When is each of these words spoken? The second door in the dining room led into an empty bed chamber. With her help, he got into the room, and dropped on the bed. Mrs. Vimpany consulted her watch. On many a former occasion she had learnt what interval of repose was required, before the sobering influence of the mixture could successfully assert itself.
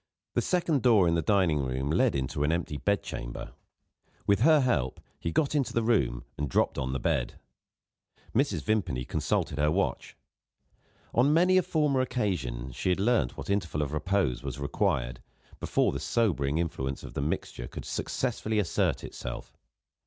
The 0.33 0.41
second 0.41 0.81
door 0.81 1.07
in 1.07 1.13
the 1.13 1.21
dining 1.21 1.59
room 1.59 1.91
led 1.91 2.15
into 2.15 2.43
an 2.43 2.51
empty 2.51 2.77
bed 2.77 3.03
chamber. 3.03 3.53
With 4.25 4.39
her 4.39 4.61
help, 4.61 4.99
he 5.19 5.31
got 5.31 5.53
into 5.53 5.73
the 5.73 5.83
room, 5.83 6.23
and 6.39 6.49
dropped 6.49 6.79
on 6.79 6.91
the 6.91 6.99
bed. 6.99 7.35
Mrs. 8.33 8.63
Vimpany 8.63 9.05
consulted 9.05 9.59
her 9.59 9.69
watch. 9.69 10.17
On 11.13 11.31
many 11.31 11.55
a 11.55 11.61
former 11.61 12.01
occasion 12.01 12.71
she 12.71 12.89
had 12.89 12.99
learnt 12.99 13.37
what 13.37 13.51
interval 13.51 13.83
of 13.83 13.93
repose 13.93 14.41
was 14.41 14.57
required, 14.59 15.21
before 15.59 15.91
the 15.91 15.99
sobering 15.99 16.57
influence 16.57 17.03
of 17.03 17.13
the 17.13 17.21
mixture 17.21 17.67
could 17.67 17.85
successfully 17.85 18.57
assert 18.57 19.03
itself. 19.03 19.55